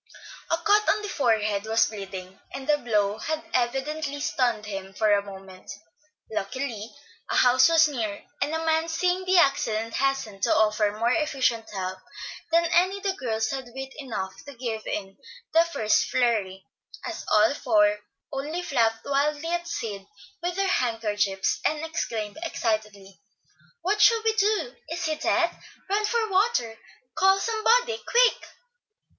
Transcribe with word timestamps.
A 0.49 0.57
cut 0.57 0.89
on 0.89 1.03
the 1.03 1.09
forehead 1.09 1.65
was 1.67 1.85
bleeding, 1.85 2.39
and 2.55 2.65
the 2.67 2.79
blow 2.79 3.19
had 3.19 3.43
evidently 3.53 4.19
stunned 4.19 4.65
him 4.65 4.95
for 4.95 5.13
a 5.13 5.21
moment. 5.23 5.71
Luckily, 6.31 6.91
a 7.29 7.35
house 7.35 7.69
was 7.69 7.87
near, 7.87 8.25
and 8.41 8.51
a 8.55 8.65
man 8.65 8.87
seeing 8.89 9.25
the 9.25 9.37
accident 9.37 9.93
hastened 9.93 10.41
to 10.41 10.55
offer 10.55 10.91
more 10.97 11.11
efficient 11.11 11.69
help 11.69 11.99
than 12.51 12.65
any 12.73 12.99
the 12.99 13.13
girls 13.13 13.51
had 13.51 13.69
wit 13.75 13.93
enough 13.99 14.33
to 14.45 14.55
give 14.55 14.87
in 14.87 15.17
the 15.53 15.65
first 15.65 16.05
flurry, 16.05 16.65
as 17.05 17.23
all 17.31 17.53
four 17.53 17.99
only 18.31 18.63
flapped 18.63 19.05
wildly 19.05 19.49
at 19.49 19.67
Sid 19.67 20.07
with 20.41 20.55
their 20.55 20.65
handkerchiefs, 20.67 21.59
and 21.63 21.85
exclaimed 21.85 22.39
excitedly, 22.41 23.21
"What 23.83 24.01
shall 24.01 24.23
we 24.23 24.33
do? 24.33 24.75
Is 24.89 25.05
he 25.05 25.13
dead? 25.13 25.51
Run 25.91 26.05
for 26.05 26.27
water. 26.27 26.79
Call 27.15 27.37
somebody, 27.39 27.99
quick." 27.99 28.47